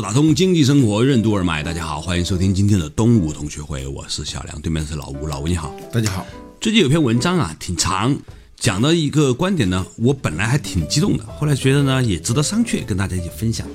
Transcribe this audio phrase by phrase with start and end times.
[0.00, 6.26] 打通经济生活任督二脉，大家好，欢迎收听今天的东吴同学会，我是小梁，对面是老吴，老吴你好，大家好。
[6.60, 8.16] 最近有篇文章啊，挺长，
[8.56, 13.66] 讲的一个观点呢，我本来还挺激动的，后来觉得呢也值得商榷，跟大家一起分享。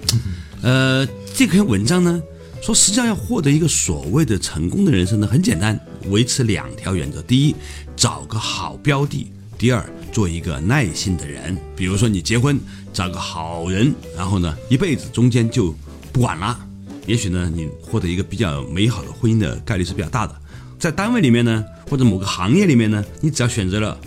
[0.62, 2.22] 呃，这篇文章呢
[2.62, 5.80] 说，实际上要获得一个所谓的成功的人生呢，很简单，
[6.10, 7.56] 维持两条原则：第一，
[7.96, 9.28] 找个好标的；
[9.58, 11.58] 第二，做一个耐心的人。
[11.78, 12.60] 比如说你结婚，
[12.92, 15.74] 找个好人，然后呢一辈子中间就
[16.12, 16.60] 不管了，
[17.06, 20.36] 也许呢，你获得一个比较美好的婚姻的概率是比较大的。
[20.78, 24.00] 在单位里面呢，或者某个行业里面呢，你只要选择了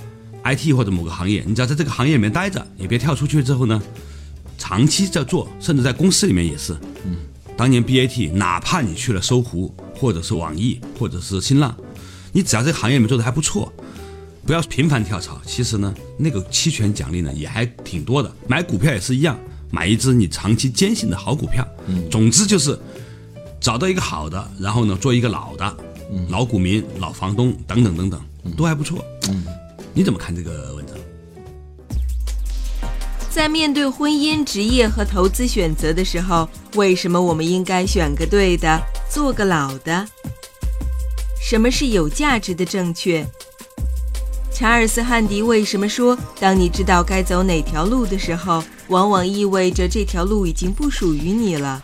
[0.44, 3.82] IT 或者某个行业，你只要在这个行业里面待着，也别跳出去之后呢，
[4.58, 6.72] 长期在做，甚至在公司里面也是。
[7.04, 7.16] 嗯，
[7.56, 11.76] 当年 BAT，哪怕你去了搜狐，或者是网易，或者是新浪，
[12.32, 13.72] 你只要这个行业里面做的还不错，
[14.46, 15.40] 不要频繁跳槽。
[15.44, 19.38] 其实呢，那个期权奖励呢也还挺多的，买股票也是一样。
[19.72, 21.66] 买一只你长期坚信的好股票，
[22.10, 22.78] 总之就是
[23.58, 25.76] 找到一个好的，然后呢做一个老的，
[26.28, 28.20] 老股民、老房东等等等等，
[28.54, 29.02] 都还不错。
[29.94, 30.94] 你怎么看这个文章？
[33.30, 38.78] 在面对婚姻、职业和投资选择的时候，为什么我们应该选个对的，
[39.10, 40.06] 做个老的？
[41.40, 43.26] 什么是有价值的正确？
[44.54, 51.82] 查尔斯·汉迪为什么说，当你知道该走哪条路的时候，往往意味着这条路已经不属于你了？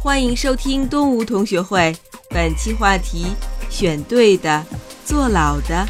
[0.00, 1.94] 欢迎收听东吴同学会，
[2.30, 3.26] 本期话题：
[3.68, 4.64] 选对的，
[5.04, 5.86] 做老的。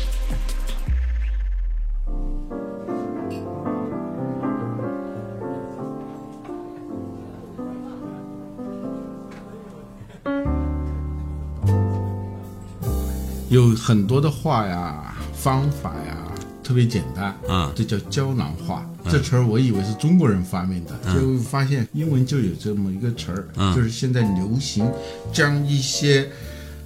[13.50, 15.07] 有很多的话呀、
[15.40, 16.16] 方法呀，
[16.62, 18.84] 特别简单啊这叫胶囊化。
[19.10, 23.74] 这词儿我以为是中国人发明的，就发现英文就有这么一个词儿，嗯。
[23.74, 24.90] 就是现在流行
[25.32, 26.28] 将一些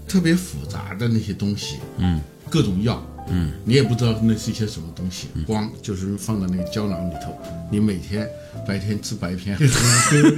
[0.07, 7.37] 特别复杂的那些东西，嗯，各种药，嗯，你也不知道那是一些什么东西，光就是放到那个胶囊里头，
[7.71, 8.29] 你每天
[8.69, 9.59] 白天吃白片，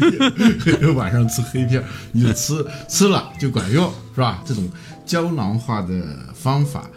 [0.94, 1.82] 晚上吃黑片，
[2.12, 4.42] 你就吃吃了就管用，是吧？
[4.46, 4.66] 这种
[5.04, 6.88] 胶囊化的方法，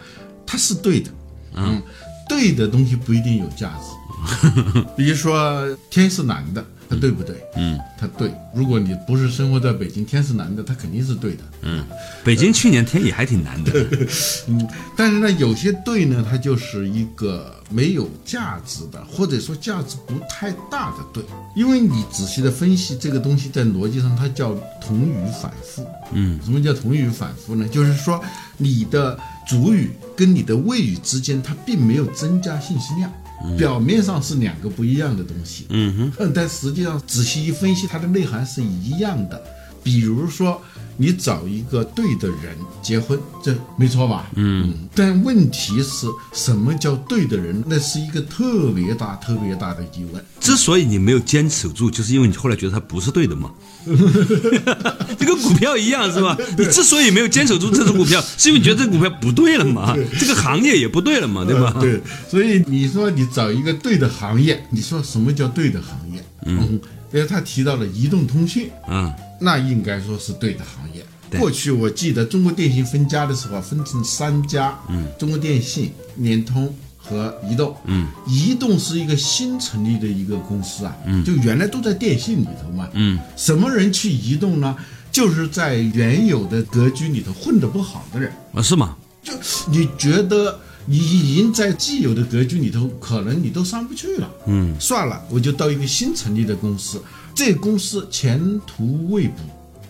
[0.48, 1.10] 它是对的，
[1.56, 1.82] 嗯，
[2.26, 3.98] 对的东西不一定有价值。
[4.96, 7.36] 比如说天是蓝的，它对不对？
[7.54, 8.32] 嗯，它对。
[8.52, 11.44] 如果你不是生活在北京，天是蓝的，它肯定是对的。
[11.62, 11.84] 嗯，
[12.24, 13.72] 北京去年天也还挺蓝的。
[14.48, 21.22] 嗯，但是呢，有些对呢，它就是一个没有价值的，或者说价值不太大的对。
[21.54, 25.86] 因为你仔细的分析这个东西，在逻辑上它叫同语反复。
[26.12, 27.68] 嗯，什么叫同语反复呢？
[27.68, 28.20] 就是说
[28.56, 29.16] 你的
[29.48, 33.10] 主语跟你的谓语之间，它并没有增加信息量。
[33.56, 39.40] 表面上是两个不一样的东西，嗯哼，但实际上仔细一分析，它的内涵是一样的。
[39.82, 40.60] 比如说，
[41.00, 44.28] 你找一个对的人结婚，这没错吧？
[44.34, 44.74] 嗯。
[44.94, 47.62] 但问题是什么叫对的人？
[47.66, 50.22] 那是一个特别大、特别大的疑问。
[50.40, 53.50] 之所以你没有坚持住，就是因为你后来觉得它不是对的嘛。
[53.86, 56.36] 这跟股票一样是吧？
[56.58, 59.96] 你之所以没有坚守住这只股票，是因为你觉得这股票不对了嘛？
[60.18, 61.44] 这个行业也不对了嘛？
[61.44, 61.76] 对吧？
[61.80, 66.24] 对，所以你说你找一个对的行业，你说什么叫对的行业？
[66.46, 66.80] 嗯，
[67.12, 71.04] 因为他提到了移动通讯，嗯，那应该说是对的行业。
[71.38, 84.76] 过去我记得中国电信分家的时候啊，分成三家，嗯，中国电信、联通和移动，嗯，移动是一个新成立的一个公司啊，嗯，就原来都在电信里头嘛，嗯，什么人去移动呢？
[85.10, 88.96] 就是在原有的格局里头混得不好的人，啊是吗？
[89.22, 89.32] 就
[89.70, 90.58] 你觉得
[90.88, 94.30] 你已经在既有的格局里头，可能你都上不去了。
[94.46, 97.02] 嗯，算了，我就到一个新成立的公司，
[97.34, 99.34] 这个公司前途未卜，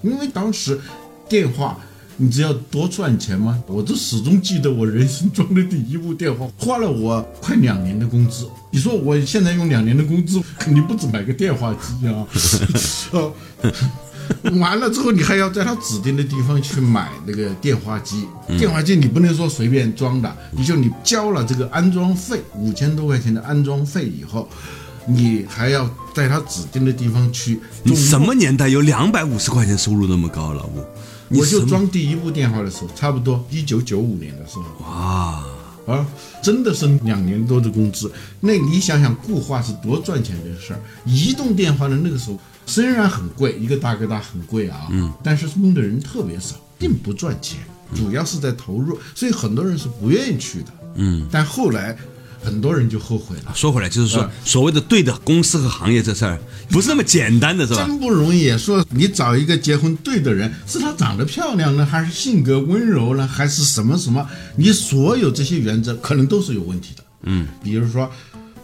[0.02, 0.78] 因为当时
[1.28, 1.78] 电话。
[2.20, 3.62] 你只要多赚钱吗？
[3.68, 8.44] 我都始终记得我人生中的第一部电话，花了我快两年的工资。
[8.72, 12.26] 你说我现在用两年的工资，肯定不止买个电话机啊？
[13.12, 13.32] 哦，
[14.58, 18.26] 完了之后，你还要在他指定的地方去买那个电话机。
[18.58, 24.48] 电话机你不能说随便装的，你就你交了这个安装费五千多块钱的安装费以后，
[25.06, 30.84] 你还要在他指定的地方去你什么年代有两百五十块钱收入那么高，老吴？
[31.30, 35.44] 我就装第一部电话的时候，差不多一九九五年的时候哇，
[35.88, 36.06] 啊，
[36.42, 38.12] 真的是两年多的工资。
[38.40, 40.80] 那你想想，固话是多赚钱的事儿。
[41.06, 47.58] 移动电话的，那个时候虽然很贵，一个大哥大很贵啊，嗯，但是用的人特别少，并不赚钱，
[47.94, 51.26] 主要是在投入，所以很多人是不愿意去的，嗯。
[51.32, 51.96] 但后来
[52.42, 53.52] 很多人就后悔了。
[53.54, 56.38] 说回来就是说，嗯所谓的对的公司和行业这事儿，
[56.70, 57.84] 不是那么简单的，是吧？
[57.86, 58.56] 真不容易。
[58.58, 64.26] 说你找一个结婚对的人，是他长得漂亮呢，还是性格温柔呢，还是什么什么？
[64.56, 67.04] 你所有这些原则可能都是有问题的。
[67.22, 68.10] 嗯，比如说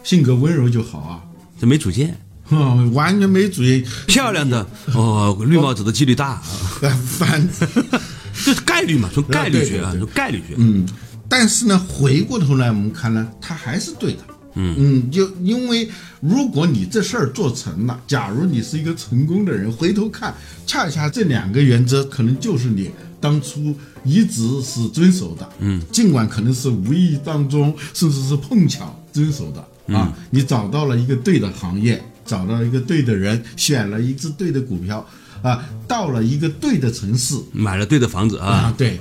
[0.03, 1.19] 性格温柔就好啊，
[1.59, 2.17] 这没主见。
[2.47, 3.83] 哼，完全没主意。
[4.05, 6.39] 漂亮的哦，绿帽子的几率大，
[7.05, 7.49] 反，
[8.45, 10.53] 就是概率嘛，从概率学啊，从概率学。
[10.57, 10.87] 嗯，
[11.27, 14.19] 但是呢，回过头来我们看呢，他还是对的。
[14.57, 15.89] 嗯嗯就因为
[16.21, 20.33] 如果你这事儿做成了，假如你是一个成功的人，回头看，
[20.65, 22.89] 恰恰这两个原则可能就是你
[23.19, 23.75] 当初
[24.05, 25.49] 一直是遵守的。
[25.59, 35.05] 嗯，尽管可能是无意当中，甚至是碰巧遵守的啊，你找到了一个对的行业，找到了一个对的人，选了一只对的股票。
[35.41, 38.99] 啊，到了一个对的城市买了对的房子啊，啊，对，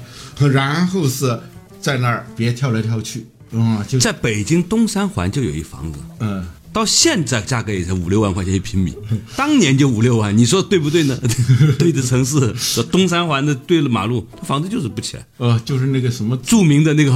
[0.53, 1.41] 然后是
[1.85, 6.43] 在那儿别跳来跳去，嗯，就在北京东三环就有一房子，嗯，
[6.73, 8.97] 到现在价格也才五六万块钱一平米，
[9.37, 11.15] 当年就五六万，你说对不对呢？
[11.79, 15.27] 对的城市，这东三环的对了马路，房子就是不起来。
[15.37, 17.13] 呃，就是那个什么著名的那个，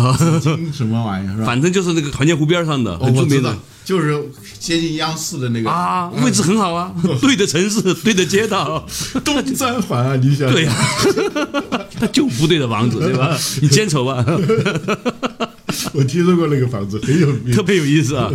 [0.71, 1.47] 什么玩意儿是吧？
[1.49, 3.57] 反正就是那个团结湖边上的，哦很著名的
[3.89, 4.23] 就是
[4.61, 8.87] 接近央视的那个啊，位置很好啊， 对的城市，对的街道，
[9.25, 10.53] 东三环啊，你想。
[10.53, 10.75] 对呀、
[11.99, 13.35] 他就不对的房子，对吧？
[13.63, 14.23] 你坚守吧，
[15.95, 17.57] 我听说过那个房子很有名。
[17.57, 18.31] 特，别有意思啊。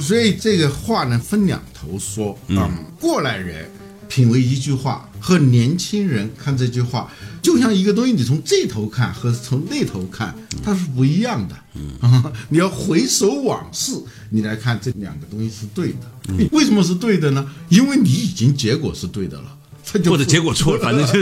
[0.00, 2.36] 所以这个话呢分两头说。
[2.56, 2.68] 啊、
[2.98, 3.70] 过来人
[4.08, 7.08] 品味一句话和年轻人看这句话，
[7.42, 10.34] 就像一个东西，你从这头看和从那头看，
[10.64, 11.56] 它是不一样的。
[11.74, 13.92] 嗯， 你要回首往事，
[14.30, 16.48] 你来看这两个东西是对的。
[16.52, 17.44] 为什么是对的呢？
[17.68, 19.58] 因为你已经结果是对的了。
[20.04, 21.20] 或者结果错了， 反正就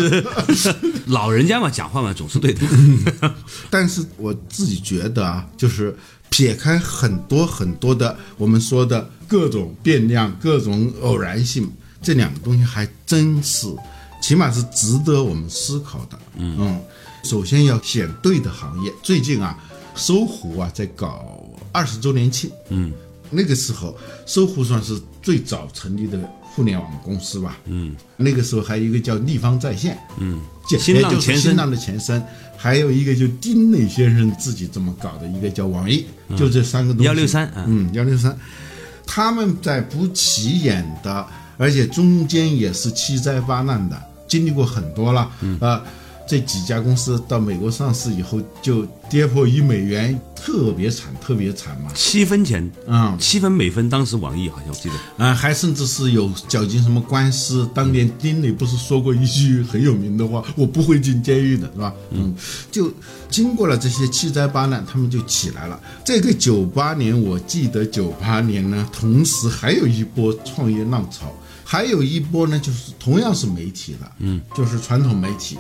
[0.54, 0.72] 是
[1.08, 2.60] 老人家嘛，讲话嘛总是对的。
[3.70, 5.96] 但是我自己觉得啊，就是
[6.28, 11.68] 撇开很多很多的我们说的各种变量、各种偶然性，
[12.02, 13.66] 这两个东西还真是，
[14.20, 16.18] 起码是值得我们思考的。
[16.36, 16.80] 嗯
[17.24, 18.92] 首先要选对的行业。
[19.02, 19.58] 最近啊，
[19.94, 22.50] 搜狐啊在搞二十周年庆。
[22.70, 22.92] 嗯，
[23.28, 27.58] 那个时候搜狐算是最早成立的互联网公司吧。
[27.66, 29.98] 嗯，那个时候还有一个叫立方在线。
[30.18, 30.40] 嗯，
[30.78, 32.22] 新浪前身新浪的前身，
[32.56, 36.06] 还有一个就丁磊先生自己这么搞的一个叫网易，
[36.38, 37.10] 就这三个东西。
[37.10, 38.34] 163啊嗯，幺六三，
[39.06, 41.26] 他们在不起眼的，
[41.58, 45.30] 而且中间也是七灾八难的，经历过很多了。
[45.42, 45.82] 嗯啊。
[46.28, 51.90] 这几家公司到美国上市以后就跌破一美元，特别惨，特别惨嘛。
[51.92, 54.88] 七分钱，嗯七分美分，当时网易好像我记
[55.18, 57.68] 得，啊，还甚至是有搅进什么官司。
[57.74, 62.32] 当年丁磊不是说过一句很有名的话：“我不会进监狱的，是吧？”嗯，
[62.70, 62.92] 就
[63.28, 65.80] 经过了这些七灾八难，他们就起来了。
[66.04, 71.34] 这个九八年，我记得九八年呢，同时还有一波创业浪潮，
[71.70, 75.56] 还有一波呢，就是同样是媒体的，嗯，就是传统媒体，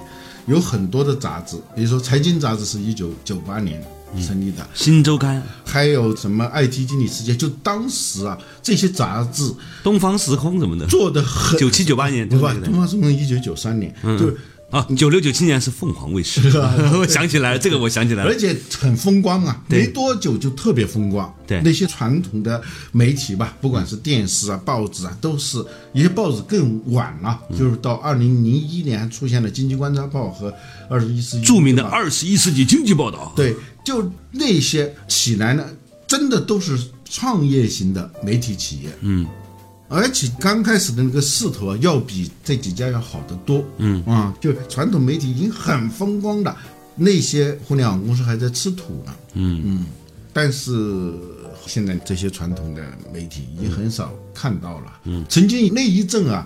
[0.48, 3.80] 有很多的杂志，比如说《财经》杂志是一九九八年
[4.26, 12.52] 成立的，新周刊、还有什么 IT 经理世界，就当时啊，这些杂志东方时空什么的，做的很九七九八年，对吧？
[12.64, 14.36] 东方时空一九九三年，就是
[14.70, 16.40] 啊，九六九七年是凤凰卫视，
[16.96, 18.30] 我想起来了，这个我想起来了。
[18.30, 21.32] 而，且很风光啊，没多久就特别风光。
[21.44, 21.60] 对。
[21.64, 22.62] 那些传统的
[22.92, 27.58] 媒体吧，不管是电视啊、报纸啊，都是一些报纸更晚了，嗯。
[27.58, 30.50] 就是到二零零一年出现了《经济观察报》和
[30.88, 35.64] 《二十一世纪》著名的二十一世纪经济报道，对，就那些起来呢，
[36.06, 36.78] 真的都是
[37.10, 38.90] 创业型的媒体企业。
[39.00, 39.26] 嗯，
[39.90, 43.62] 而且刚开始的那个势头啊，要比这几家要好得多。
[43.76, 46.56] 嗯啊，就传统媒体已经很风光的，
[46.96, 49.14] 那些互联网公司还在吃土呢。
[49.34, 49.86] 嗯嗯，
[50.32, 51.12] 但是。
[51.66, 52.82] 现在这些传统的
[53.12, 54.92] 媒体已经很少看到了。
[55.04, 56.44] 嗯，曾经那一阵啊，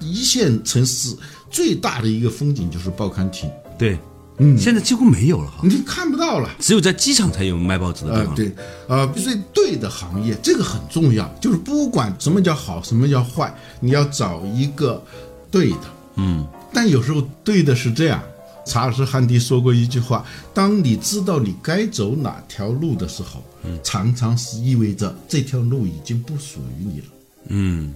[0.00, 1.16] 一线城市
[1.48, 3.48] 最大的一个风景就是报刊亭，
[3.78, 3.96] 对，
[4.38, 6.50] 嗯，现在几乎没有了哈，你看不到了。
[6.58, 8.34] 只有在机场才有卖报纸的地呃，方。
[8.34, 8.52] 对，
[8.88, 15.02] 呃，所以对的行业这个很重要，就是不管什么叫好，什么叫坏，你要找一个
[15.50, 15.80] 对的。
[16.16, 18.22] 嗯，但有时候对的是这样。
[18.68, 23.40] 查尔斯·汉迪说过一句话：“当你知道你该走哪条路的时候，
[23.84, 27.06] 常常是意味着这条路已经不属于你了。”
[27.48, 27.94] 嗯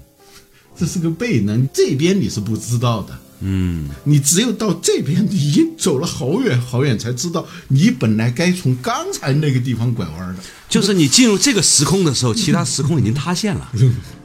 [0.77, 3.19] 这是个悖论，这边你是不知道的。
[3.41, 10.43] 嗯，你只有到这边，你已经走了好远好远，才知道你本来该从刚才那个地方拐弯的。
[10.69, 13.73] 就是你进入这个时空的时候，其他时空已经塌陷了。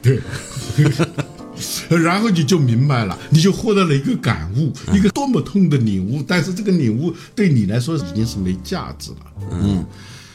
[0.02, 0.20] 对，
[1.88, 6.22] 然后你就明白了，你就获得了一个感悟，一个多么痛的领悟。
[6.22, 9.16] 但是这个领悟对你来说已经是没价值了。
[9.50, 9.84] 嗯，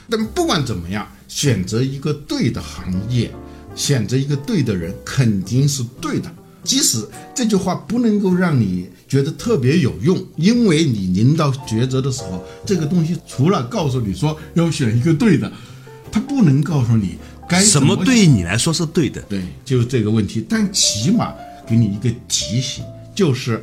[0.09, 3.31] 但不管怎么样，选择一个对的行业，
[3.75, 6.33] 选择一个对的人，肯定是对的。
[6.63, 15.51] 即使这句话不能够让你觉得特别有用，因为你临到抉择的时候，这个东西除了告诉你说要选一个对的，
[16.11, 17.17] 它不能告诉你
[17.49, 19.21] 该什么怎对你来说是对的？
[19.23, 20.45] 对，就是这个问题。
[20.47, 21.33] 但起码
[21.67, 22.83] 给你一个提醒，
[23.15, 23.61] 就是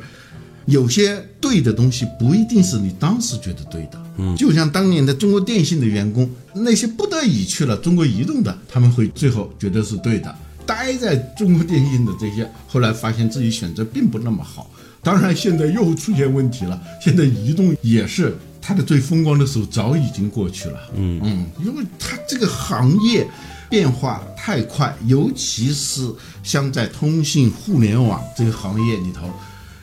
[0.65, 4.03] 有些对的东西不一定是你当时觉得对的。
[4.17, 10.35] 嗯，就像当年的中国电信的员工，那些不得已去了中国移动的，他们会最后觉得是对的。
[10.69, 14.69] 待在中国电信的这些，后来发现自己选择并不那么好。
[15.01, 16.79] 当然，现在又出现问题了。
[17.01, 20.79] 现在移动也是它的最风光的时候早已经过去了。
[20.93, 23.25] 嗯嗯，因为它这个行业
[23.67, 26.07] 变化太快，尤其是
[26.43, 29.27] 像在通信、互联网这个行业里头，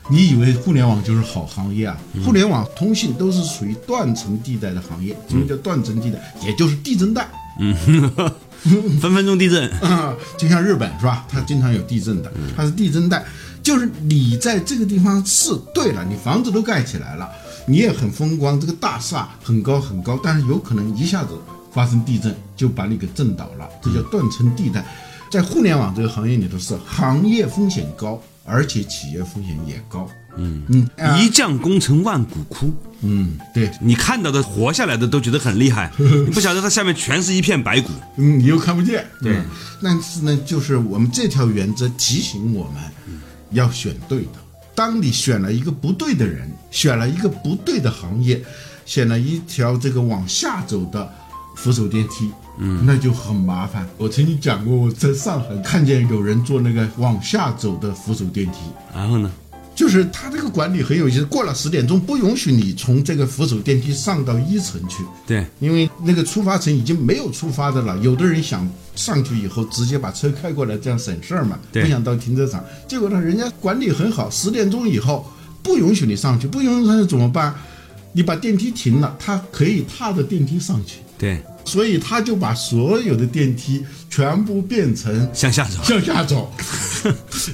[0.09, 1.97] 你以为互联网就是好行业啊？
[2.23, 5.13] 互联网、通信都是属于断层地带的行业。
[5.27, 6.33] 什么叫断层地带？
[6.45, 7.27] 也就是地震带。
[9.01, 9.69] 分分钟地震。
[9.79, 11.25] 啊，就像日本是吧？
[11.29, 13.23] 它经常有地震的，它是地震带，
[13.63, 17.29] 就是你在这个地方是对了，你房子都盖起来了，
[17.65, 21.29] 你也很风光，这个大厦很高很高，但是有可能一下子
[21.71, 24.85] 发生地震，就把你给震倒了，这叫断层地带。
[25.29, 30.09] 在互联网这个行业里头是行业风险高，而且企业风险也高。
[30.39, 37.89] 嗯嗯啊一将功成万骨枯，嗯，对，你看到的活下来的都觉得很厉害， 你不晓得它下面全是一片白骨。
[38.17, 39.03] 嗯，你又看不见。
[39.19, 39.41] 对，
[39.81, 42.83] 但是呢，就是我们这条原则提醒我们，
[43.51, 44.33] 要选对的。
[44.75, 48.39] 当你选了一个不对的人，选了一个不对的行业，
[48.85, 51.11] 选了一条这个往下走的
[51.55, 53.87] 扶手电梯，嗯，那就很麻烦。
[53.97, 58.57] 我曾经讲过，我在上海看见有人坐那个往下走的扶手电梯，
[58.93, 59.31] 然后呢？
[59.75, 65.03] 就是他这个管理很有意思，过了十点钟不允许你从这个扶手电梯上到一层去。
[65.27, 72.63] 对，因为那个出发层已经没有出发的了，有的人想上去以后直接把车开过来，这样省事儿嘛，对不想到停车场。
[72.87, 75.23] 结果呢，人家管理很好，十点钟以后
[75.61, 77.53] 不允许你上去，不允许上去怎么办？
[78.13, 85.83] 你把电梯停了，他可以踏着电梯上去，对，所以他就把所有的电梯全部变成向下走。
[85.83, 86.51] 向下走。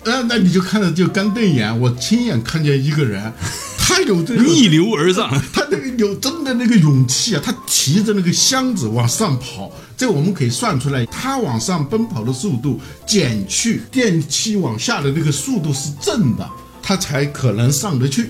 [0.05, 1.77] 呃， 那你就看着就干瞪眼。
[1.81, 3.33] 我亲眼看见一个人，
[3.77, 16.47] 他有这个逆流而上， 他那个有真的那个勇气啊，他提着那个箱子往上跑，这我们可以算出来，他往上奔跑的速度减去电梯往下的那个速度是正的，
[16.83, 18.29] 他才可能上得去。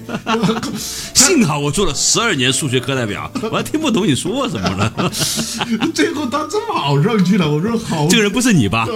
[1.13, 5.12] 幸好我做了十二年数学课代表， 我还听不懂你说什么了。
[5.93, 8.88] 最后他真跑上去了，我说好，这个人不是你吧？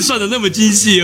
[0.00, 1.00] 算的那么精细，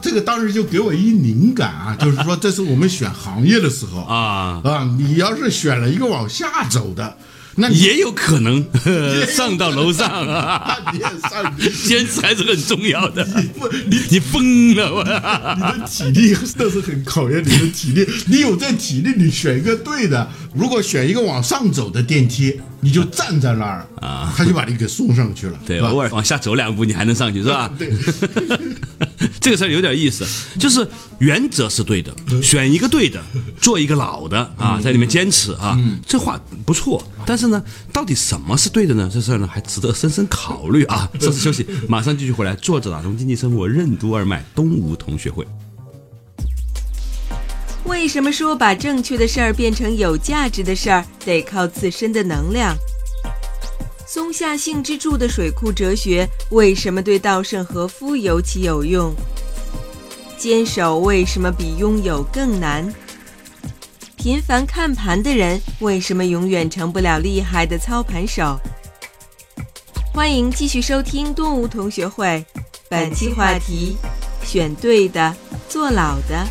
[0.00, 7.16] 这个当时就给我一灵感啊，就是说这是我们选行业的时候啊啊，你要是选了一个往下走的，
[7.60, 8.64] 那也有可能
[9.28, 10.76] 上到楼上啊。
[10.92, 11.70] 你也上去。
[11.88, 13.24] 坚持还是很重要的。
[13.58, 15.54] 不，你你疯了吧！
[15.76, 18.06] 你的体力这是很考验你的体力。
[18.26, 20.28] 你有这体力，你选一个对的。
[20.54, 25.58] 如果选一个往上走的电梯，你就站在那儿啊，他就把你给送上去了。
[25.66, 27.70] 对，吧偶尔往下走两步，你还能上去是吧？
[27.78, 27.92] 对，
[29.40, 30.24] 这个事儿有点意思，
[30.58, 30.86] 就是
[31.18, 33.22] 原则是对的，选一个对的，
[33.60, 37.02] 做一个老的啊，在里面坚持啊，这话不错。
[37.26, 39.10] 但是呢，到底什么是对的呢？
[39.12, 41.08] 这事儿呢，还值得深深考虑啊。
[41.20, 42.54] 稍事休息，马上继续回来。
[42.56, 45.46] 作者打通经济生活任督二脉，东吴同学会。
[47.90, 52.76] 为什么说把正确的事儿变成有价值的事儿，得靠自身的能量？
[54.06, 59.12] 松下幸之助的水库哲学为什么对稻盛和夫尤其有用？
[60.38, 62.88] 坚守为什么比拥有更难？
[64.16, 68.56] 频繁看盘的人为什么永远成不了厉害的操盘手？
[70.14, 72.46] 欢迎继续收听动物同学会，
[72.88, 73.96] 本期话题：
[74.44, 75.34] 选对的，
[75.68, 76.46] 做老的。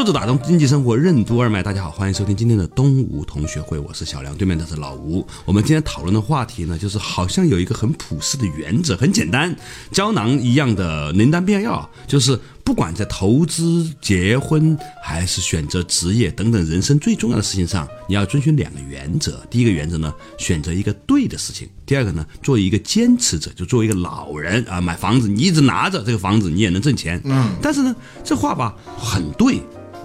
[0.00, 5.26] 作作者打通经济生活任督二脉，大家好，欢迎收听今天的东吴同学会，我是小梁，对面的是老吴。
[5.44, 9.54] 我们今天讨论的话题呢，就是好像有一个很普世的原则，很简单，
[9.92, 19.44] 胶囊一样的灵丹妙药，就是不管在投资、结婚还是选择职业等等人生最重要的事情上，你要遵循两个原则。
[19.50, 27.20] 第一个原则呢，选择一个对的事情；第二个呢，作为一个坚持者，就作为一个老人啊，买房子你一直拿着这个房子，你也能挣钱。
[27.24, 29.60] 嗯，但是呢，这话吧很对。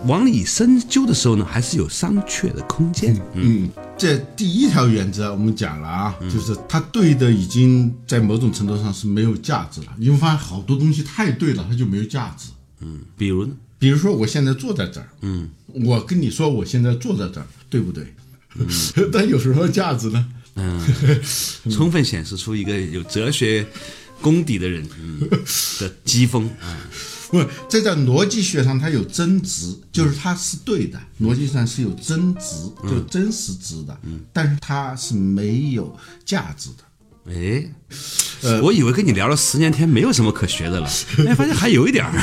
[0.06, 3.20] 往里深究的时候呢，还是有商榷的空间。
[3.34, 9.88] 嗯，这第一条原则我们讲了啊，就是它对的已经在某种程度上是没有价值了。
[9.98, 12.50] 你会发现好多东西太对了，它就没有价值。
[12.82, 13.54] 嗯，比如呢？
[13.78, 18.14] 比如说我现在坐在这儿，嗯，我跟你说我现在坐在这儿，对不对？
[18.56, 18.68] 嗯，
[19.12, 20.26] 但有什么价值呢？
[20.56, 20.80] 嗯，
[21.70, 23.66] 充分显示出一个有哲学
[24.22, 26.78] 功底的人嗯的讥讽啊。
[27.30, 36.84] 不，这在逻辑学上它有真值，就是它是对的，逻辑上是有真值，就真实值的，嗯但是它是没有价值的。
[37.28, 37.68] 哎，
[38.44, 40.88] 呃，我以为跟你聊了十年天没有什么可学的了，
[41.28, 42.14] 哎，发现还有一点儿。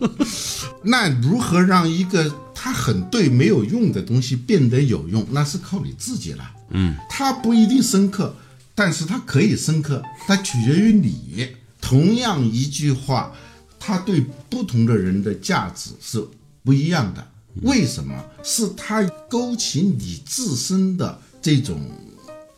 [0.82, 5.26] 那如何让一个它很对没有用的东西变得有用？
[5.30, 6.50] 那是靠你自己了。
[6.70, 8.34] 嗯，它不一定深刻，
[8.74, 11.48] 但是它可以深刻，它取决于你。
[11.80, 13.32] 同样一句话。
[13.86, 16.26] 它对不同的人的价值是
[16.62, 17.28] 不一样的，
[17.60, 18.14] 为什么？
[18.42, 21.78] 是它勾起你自身的这种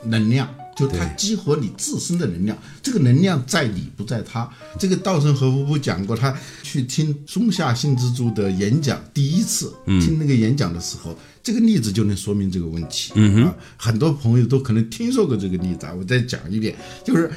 [0.05, 2.57] 能量，就它激活你自身的能量。
[2.83, 4.49] 这个能量在你，不在他。
[4.79, 13.13] 这个稻盛和夫不讲过，他去听松下幸之助的演讲，第一次听那个演讲的时候，这个例子就能说明这个问题。
[13.15, 17.31] 嗯哼，很多朋友都可能听说过这个例子啊，我再讲一遍，就是。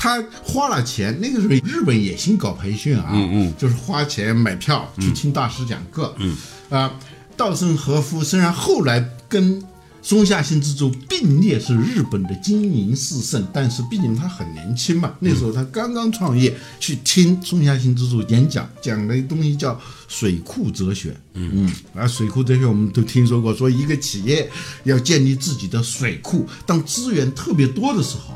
[0.00, 6.36] 他花了钱，那个时候日本也兴搞培训啊，嗯嗯，就是花钱买票去听大师讲课，嗯，
[6.68, 6.94] 啊，
[7.36, 9.60] 稻盛和夫虽然后来跟
[10.02, 21.50] 松下幸之助并列是日本的经营四圣，但是毕竟他很年轻嘛，那时候他刚刚创业，去听松下幸之助演讲，讲的东西叫水库哲学，嗯。
[21.54, 24.50] 嗯，啊，水库哲学我们都听说过，说一个企业
[24.84, 28.34] 要建立自己的水库，当资源特别多的时候。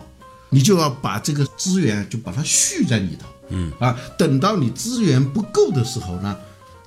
[0.55, 3.73] 你就要把这个资源就把它蓄在里头，嗯。
[3.81, 6.37] 啊，等到你资源不够的时候呢，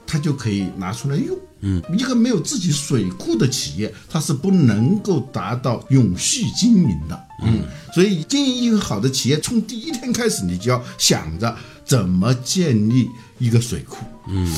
[0.05, 1.35] 它就可以拿出来用，
[1.65, 14.55] 嗯，一个没有自己水库的企业，它是不能够达到永续经营的，嗯，所以经营一个好的企业，从第一天开始，你就要想着怎么建立一个水库，嗯，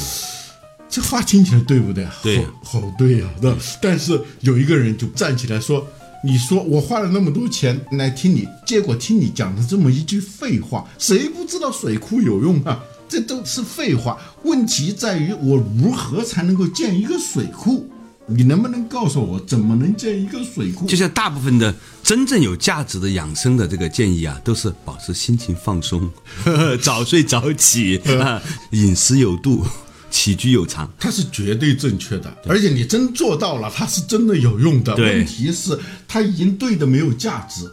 [0.89, 2.05] 这话听起来对不对？
[2.21, 5.87] 对，好对呀，那但是有一个人就站起来说。
[6.23, 12.83] 你说我花了那么多钱来听你，结果听你讲的这么一句废话，谁不知道水库有用啊？
[13.07, 14.17] 这都是废话。
[14.43, 17.89] 问题在于我如何才能够建一个水库？
[18.29, 20.85] 你能不能告诉我怎么能建一个水库？
[20.85, 26.11] 就像大部分的真正有价值的养生的这个建议啊，都是保持心情放松，
[26.43, 28.41] 呵 呵早睡早起 啊，
[28.71, 29.65] 饮食有度。
[30.09, 34.95] 起居有常，它是绝对正确的，而且你真做到了，它是真的有用的。
[34.95, 37.69] 问题是它已经对的没有价值。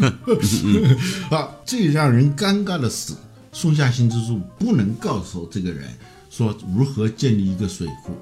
[1.30, 3.12] 啊，最让人尴尬的是，
[3.52, 5.88] 松下幸之助不能告诉这个人
[6.30, 8.14] 说如何建立一个水库。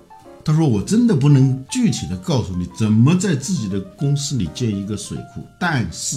[0.44, 6.16] 他说：“我真的不能具体的告诉你怎么在自己的公司里建一个水库，但是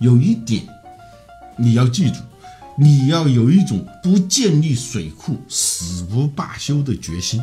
[0.00, 0.66] 有一点
[1.56, 2.16] 你要记住。”
[2.80, 7.42] 你要有一种不建立水库死不罢休的决心。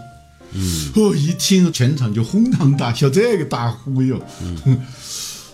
[0.53, 4.17] 嗯，我一听全场就哄堂大笑，这个大忽悠。
[4.41, 4.57] 嗯，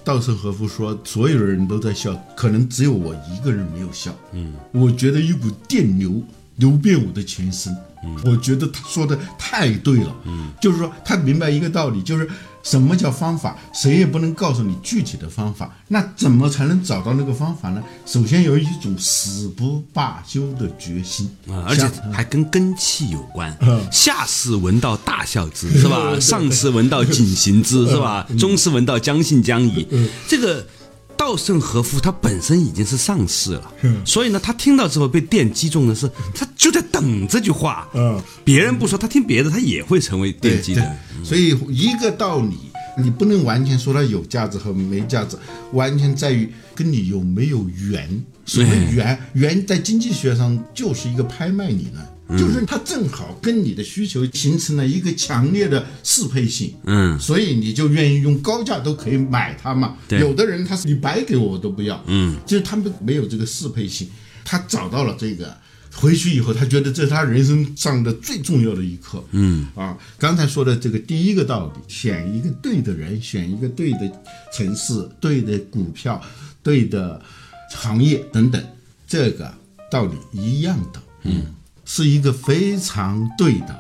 [0.04, 4.16] 稻盛和夫说，所有的人都在笑，可能只有我一个人没有笑。
[4.34, 6.22] 嗯，我觉得一股电流
[6.58, 7.76] 流遍我的全身。
[8.04, 10.16] 嗯，我觉得他说的太对了。
[10.26, 12.30] 嗯，就是说他明白一个道理，就是。
[12.64, 13.58] 什么叫方法？
[13.74, 15.76] 谁也不能告诉你具体的方法。
[15.88, 17.82] 那怎么才能找到那个方法呢？
[18.06, 23.56] 首先有一种死不罢休的决心啊，而且还跟根气有关。
[23.92, 26.20] 下士闻道大笑 之，是吧？
[26.20, 28.28] 上士闻道谨行之，是吧？
[28.40, 29.88] 中士闻道将信将疑。
[30.28, 30.66] 这个。
[31.22, 33.72] 稻盛和夫他本身已经是上市了，
[34.04, 37.88] 所以呢，他听到之后被电击中的是，他就在等这句话。
[37.94, 40.98] 嗯，别人不说，他听别的，他也会成为电击的。
[41.24, 42.58] 所以一个道理，
[42.98, 45.38] 你不能完全说它有价值和没价值，
[45.74, 48.26] 完全在于跟你有没有缘。
[48.48, 49.20] 什么缘？
[49.34, 52.04] 缘在经济学上就是一个拍卖理论。
[52.38, 59.98] 就是它正好跟你的需求形成了一个强烈的适配性，嗯，所以你就愿意用高价都可以买它嘛。
[60.10, 64.08] 有的人他是你白给我我都不要，嗯，就是他们没有这个适配性，
[64.46, 65.56] 他找到了这个
[65.94, 69.24] 回去以后，他觉得这是他人生上的最重要的一课。
[69.32, 74.12] 嗯啊，刚才说的这个第一个道理，选一个对的人，选一个对的
[74.54, 76.22] 城市、对的股票、
[76.64, 77.22] 对的
[77.74, 78.64] 行业等等，
[79.06, 79.54] 这个
[79.92, 81.02] 道理一样的。
[81.24, 81.44] 嗯，
[81.94, 83.78] 是一个非常对的，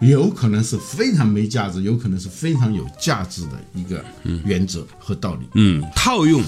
[0.00, 4.02] 有可能是非常没价值，有可能是非常有价值的一个
[4.46, 5.46] 原则和道理。
[5.56, 6.42] 嗯，套用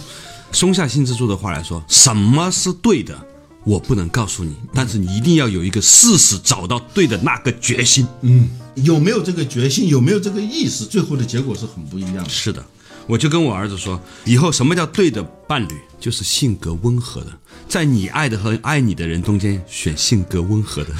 [0.52, 3.14] 松下幸之助的话来说，什么是对的，
[3.62, 8.06] 我不能告诉你，但是你一定要有一个事实找到对的那个决心。
[8.22, 12.28] 嗯，有没有这个决心，有没有这个意识，最后的结果是很不一样的。
[12.30, 12.64] 是的，
[13.12, 17.26] 我就跟我儿子说，以后什么叫对的伴侣，就是性格温和的，
[17.68, 20.94] 在你爱的和爱你的人中间选性格温和的，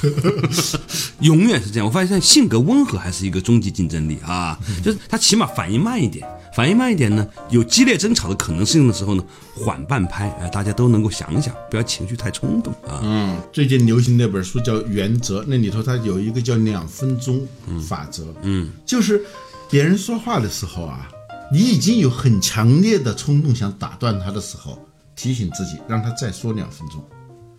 [1.21, 1.87] 永远是这样。
[1.87, 13.01] 我发现性格温和还是一个终极竞争力啊，就是他起码反应慢一点，反应慢一点呢，有激烈争吵的可能性的时候呢，缓半拍，哎，大家都能够想一想，不要情绪太冲动啊。
[13.03, 17.41] 嗯，最近流行那本书叫《原则》，那里头它有一个叫两分钟
[17.89, 18.27] 法则。
[18.43, 19.25] 嗯，就是
[19.71, 21.09] 别人说话的时候啊，
[21.53, 24.79] 你已经有很强烈的冲动想打断他的时候，
[25.15, 27.05] 提醒自己让他再说两分钟。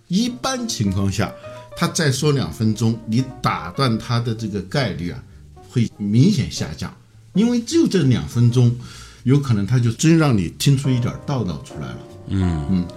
[0.07, 1.31] 一般情况下，
[1.77, 5.23] 他再说两分钟，你打断他的这个概率啊，
[5.69, 6.91] 会明显下降，
[7.33, 8.75] 因为就这两分钟，
[9.23, 11.97] 有可能他就真让你听出一点道道出来了。
[12.29, 12.87] 嗯嗯，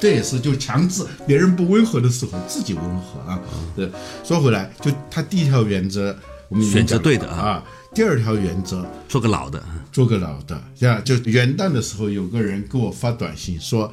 [0.00, 3.38] 这也是就强制别人不温和的时候自己温和啊。
[3.76, 3.88] 对，
[4.24, 6.16] 说回来，就他第一条原则，
[6.48, 7.64] 我们选择对的啊啊。
[7.92, 13.90] 第二条原则，做个老的，做个老的，呀，就元旦的时候，有个人给我发短信说，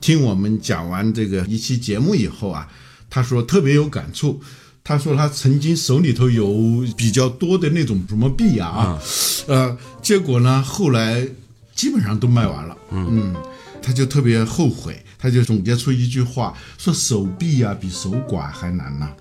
[0.00, 2.68] 听我们讲完这个一期节目以后啊，
[3.10, 4.40] 他说特别有感触。
[4.82, 8.98] 他说他曾经手里头有比较多的那种什么币啊，
[9.46, 11.28] 呃，结果呢后来
[11.74, 13.34] 基本上都卖完了，嗯，
[13.82, 19.12] 他就特别后悔，他就总结出一句话，说手臂啊比手寡还难呐、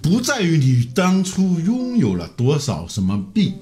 [0.00, 3.54] 不在于你当初拥有了多少什么币，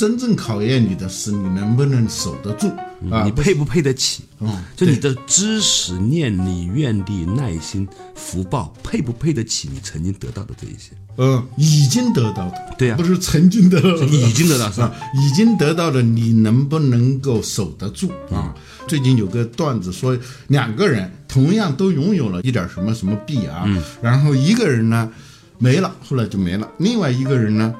[0.00, 2.68] 真正考验你的是你能不能守得住
[3.10, 3.22] 啊！
[3.22, 4.22] 你配不配得起？
[4.38, 10.92] 嗯就你的知识、念力、愿力、耐心、福报，配不配得起你曾经得到的这一些？
[11.18, 18.54] 嗯，已经得到的，对呀不是曾经得到的，已经得到是吧啊，已经得到的，你能不能够守得住啊？
[18.88, 23.68] 最近有个段子说，两个人同样都拥有了一点什么什么币啊，
[24.00, 25.12] 然后一个人呢
[25.58, 27.74] 没了，后来就没了，另外一个人呢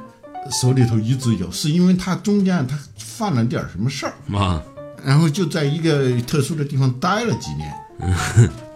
[0.60, 4.62] 手里头一直有，是因为他中间他犯了点什么事儿，啊，
[5.04, 7.72] 然后就在一个特殊的地方待了几年，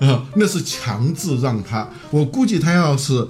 [0.10, 1.88] 啊，那是强制让他。
[2.10, 3.26] 我估计他要是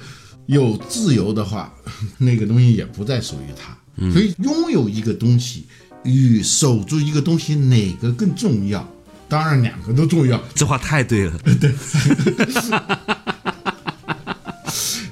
[0.46, 1.72] 有自由的话，
[2.18, 3.76] 那个东西也不再属于他。
[4.12, 5.66] 所以拥有一个东西
[6.02, 8.86] 与守住一个东西哪个更重要？
[9.28, 10.38] 当然两个都重要。
[10.54, 11.32] 这话太对了。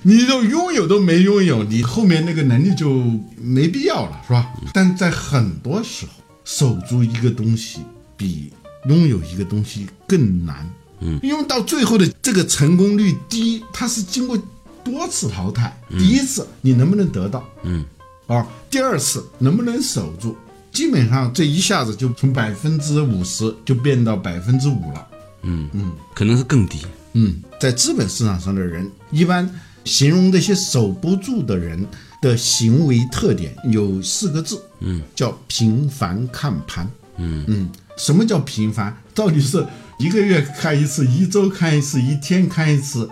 [0.03, 3.05] 你都拥有都没拥有，你后面那个能力就
[3.41, 4.53] 没必要了，是吧？
[4.73, 6.13] 但在很多时候，
[6.45, 7.81] 守住一个东西
[8.17, 8.53] 比
[8.89, 10.69] 拥有一个东西更难。
[11.01, 14.37] 嗯，因为到最后的这个成功率低，它是经过
[14.85, 15.77] 多次淘汰。
[15.91, 17.43] 第一次你能不能得到？
[17.63, 17.85] 嗯，
[18.27, 20.37] 啊，第二次能不能守住？
[20.73, 25.07] 基本上这一下子就从百分之五十就变到百分之五了。
[25.43, 26.79] 嗯嗯可能是更低。
[27.13, 29.49] 嗯，在资本市场上的人，一般
[29.85, 31.87] 形容这些守不住的人
[32.21, 36.89] 的行为特点有四个字，嗯，叫频繁看盘。
[37.19, 38.97] 嗯嗯，什么叫频繁？
[39.15, 39.67] 到底是
[39.99, 43.09] 一个月看一次，一周看一次，一天看一次，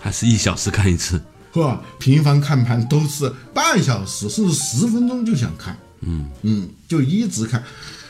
[0.00, 1.20] 还是一小时看一次？
[1.52, 1.82] 是吧？
[1.98, 7.62] 频繁看盘都是半小时甚至十分钟就想看，嗯嗯，就一直看。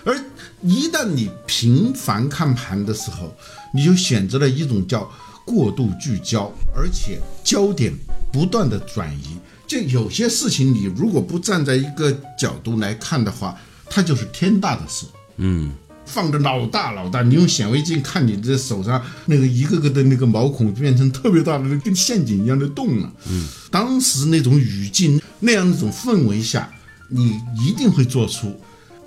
[0.05, 0.17] 而
[0.63, 3.35] 一旦你频繁看盘的时候，
[3.73, 5.11] 你就选择了一种叫
[5.45, 7.93] 过度聚焦，而且焦点
[8.33, 9.37] 不断的转移。
[9.67, 13.57] 就有些事情，你如果不站在一个角度来看的话，
[13.89, 15.07] 它就是天大的事。
[15.37, 15.73] 嗯
[16.05, 23.11] 放着老大老大，你用显微镜看你的手上那个一个个的那个毛孔变成特别大的跟陷阱一样的洞了。
[23.31, 26.71] 嗯，当时那种语境那样一种氛围下，
[27.09, 28.55] 你一定会做出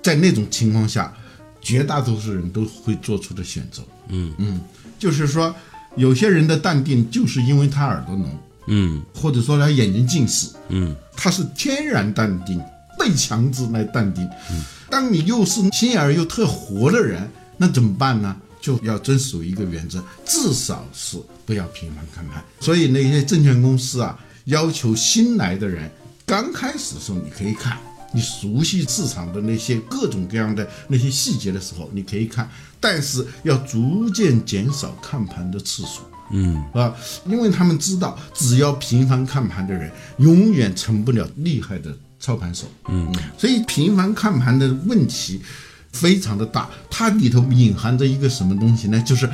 [0.02, 1.14] 在那种情况下，
[1.62, 3.84] 绝大多数人都会做出的选择。
[4.08, 4.62] 嗯嗯，
[4.98, 5.54] 就是说
[5.96, 12.62] 有些人的淡定就是因为他耳朵聋，嗯或者说他眼睛近视，嗯，他是天然淡定，
[13.00, 14.24] 被强制来淡定。
[14.52, 17.28] 嗯当你又是心眼儿又特活的人，
[17.58, 18.36] 那怎么办呢？
[18.62, 22.44] 就要遵守一个原则，至少是不要频繁看盘。
[22.60, 25.90] 所以那些证券公司啊，要求新来的人
[26.26, 27.78] 刚开始的时候你可以看，
[28.16, 32.50] 你熟悉市场的那些各种各样的那些细节的时候，你可以看，
[32.80, 36.02] 但是要逐渐减少看盘的次数。
[36.32, 36.96] 嗯啊，
[37.28, 42.66] 因为他们知道，只要频繁看盘的人，永远成不了厉害的操盘手。
[42.88, 45.42] 嗯，所以频繁看盘的问题
[45.92, 49.00] 非常的大，它里头隐含着一个什么东西呢？
[49.06, 49.30] 就是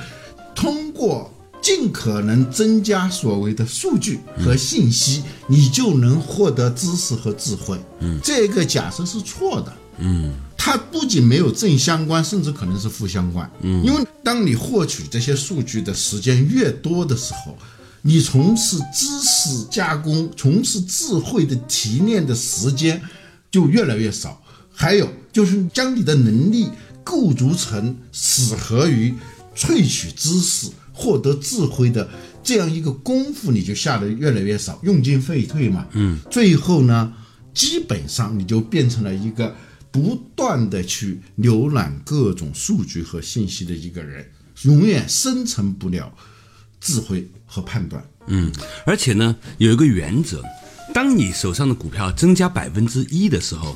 [0.54, 7.80] 通过尽可能增加所谓的数据和信息，你就能获得知识和智慧。
[8.00, 9.74] 嗯，这个假设是错的。
[10.00, 13.50] 嗯，它不仅没有正相关，甚至可能是负相关。
[13.62, 17.56] 嗯，因为当你获取这些数据的时间越多的时候，
[18.02, 23.00] 你从事知识加工、从事智慧的提炼的时间
[23.52, 24.42] 就越来越少。
[24.74, 26.70] 还有就是将你的能力
[27.04, 29.14] 构筑成适合于
[29.56, 32.10] 萃取知识、获得智慧的
[32.44, 35.88] 这样一个功夫，你就下的越来越少，用进废退嘛。
[35.94, 37.14] 嗯，最后呢，
[37.54, 39.56] 基本上你就变成了一个。
[39.94, 44.26] 不断的去浏览各种数据和信息的一个人，
[44.62, 46.10] 永远生成不了
[46.80, 48.02] 智慧和判断。
[48.28, 48.50] 嗯，
[48.86, 50.42] 而且呢，有一个原则：
[50.94, 53.76] 当你手上的股票增加百分之一的时候，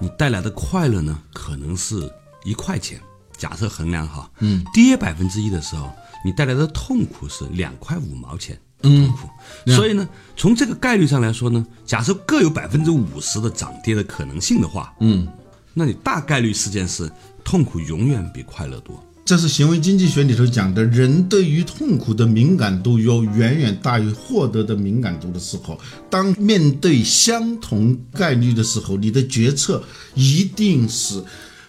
[0.00, 2.12] 你带来的快乐呢，可能是
[2.44, 3.00] 一块钱。
[3.42, 5.90] 假设衡量哈，嗯，跌百分之一的时候，
[6.24, 8.56] 你带来的痛苦是两块五毛钱。
[8.80, 9.28] 痛苦。
[9.66, 15.26] 所以呢，从这个概率上来说呢，假设各有百分之五十的涨跌的可能性的话，嗯。
[15.74, 17.10] 那你大概率事件是
[17.42, 29.82] 痛苦永远比快乐多，这是行为经济学里头讲的，人对于痛苦的敏感度要远远大于获得的敏感度的时候，当面对相同概率的时候，你的决策
[30.14, 31.24] 一定是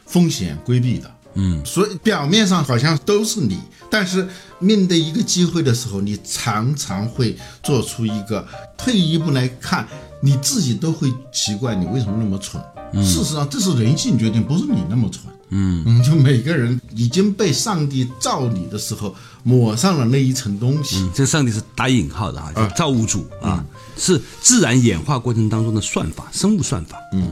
[0.05, 1.09] 风险规避的。
[1.35, 4.27] 嗯，所以表面上好像都是你，但是
[4.59, 9.87] 面对一个机会的时候，你常常会做出一个退一步来看，
[10.21, 12.61] 你自己都会奇怪你为什么那么蠢。
[13.03, 15.23] 事实上，这是人性决定，不是你那么蠢。
[15.49, 21.09] 嗯嗯， 就每个人已经被上帝造你的时候抹上了那一层东西。
[21.13, 23.63] 这上帝是打引号的啊，造物主啊，
[23.97, 26.97] 是自然演化过程当中的算法，生物算法。
[27.13, 27.31] 嗯。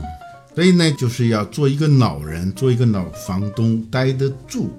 [0.54, 4.70] 所以呢，就是要做一个老人，做一个老房东，待得住，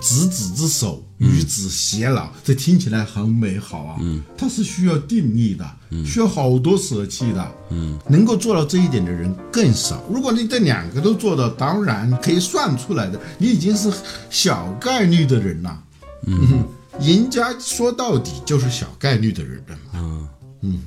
[0.00, 3.96] 执子之手，与子偕老，这听起来很美好啊。
[4.00, 7.52] 嗯，它是需要定力的，嗯需要好多舍弃的。
[7.70, 10.00] 嗯，能够做到这一点的人更少。
[10.08, 13.92] 如果你这两个都做到，当然可以算出来的，你已经是
[14.30, 15.82] 小概率的人了。
[16.26, 16.64] 嗯，
[17.00, 19.76] 赢家说到底就是小概率的人了。
[19.94, 20.28] 嗯
[20.60, 20.82] 嗯。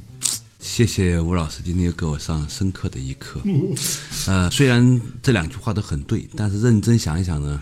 [0.62, 3.42] 谢谢吴老师今天又给我上深刻的一课。
[4.28, 7.60] 呃，虽然这两句话都很对，但是认真想一想呢，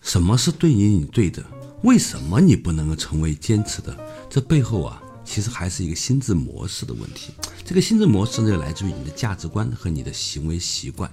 [0.00, 1.44] 什么是对你你对的？
[1.82, 3.96] 为什么你不能够成为坚持的？
[4.30, 5.02] 这背后啊。
[5.28, 7.32] 其实还是一个心智模式的问题。
[7.64, 11.10] 这个心智模式呢，来自于你的价值观和你的行为习惯。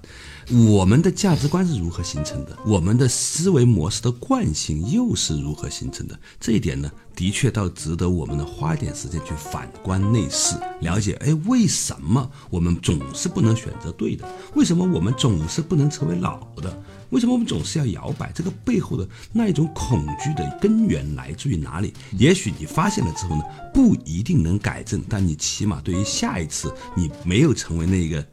[0.51, 2.58] 我们的价值观是如何形成的？
[2.65, 6.19] 我们的思维模式的惯性又是如何形成的？
[6.39, 11.13] 这一点呢，的确倒值得我们呢花点时间去反观内视，了解。
[11.21, 14.27] 哎，为什么我们总是不能选择对的？
[14.56, 16.84] 为什么我们总是不能成为老的？
[17.10, 18.32] 为什么我们总是要摇摆？
[18.34, 21.93] 这个背后的那一种恐惧的根源来自于哪里？
[22.17, 28.25] 也许你发现了之后呢，不一定能改正，但你起码对于下一次你没有成为那个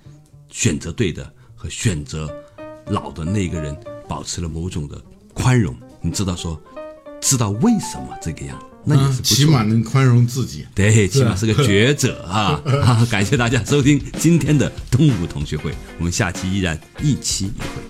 [0.49, 2.35] 选择对的和选择
[2.87, 3.77] 老的那个人，
[4.09, 4.99] 保持了某种的
[5.35, 5.77] 宽容。
[6.01, 6.59] 你知道说，
[7.21, 10.67] 知道为什么这个样，那也是起码能宽容自己。
[10.75, 12.59] 对，起码是个觉者啊！
[12.83, 17.90] 啊，感谢大家收听今天的东吴同学会，我们下期依然一期一会。